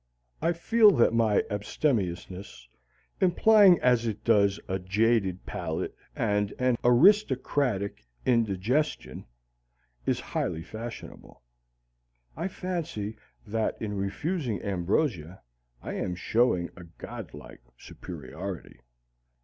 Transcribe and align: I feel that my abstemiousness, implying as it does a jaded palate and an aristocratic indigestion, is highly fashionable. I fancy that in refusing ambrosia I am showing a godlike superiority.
I 0.41 0.51
feel 0.53 0.89
that 0.95 1.13
my 1.13 1.43
abstemiousness, 1.51 2.67
implying 3.19 3.79
as 3.81 4.07
it 4.07 4.23
does 4.23 4.59
a 4.67 4.79
jaded 4.79 5.45
palate 5.45 5.93
and 6.15 6.51
an 6.57 6.75
aristocratic 6.83 8.03
indigestion, 8.25 9.27
is 10.07 10.19
highly 10.19 10.63
fashionable. 10.63 11.43
I 12.35 12.47
fancy 12.47 13.15
that 13.45 13.79
in 13.79 13.93
refusing 13.95 14.59
ambrosia 14.63 15.43
I 15.83 15.93
am 15.97 16.15
showing 16.15 16.71
a 16.75 16.83
godlike 16.85 17.61
superiority. 17.77 18.79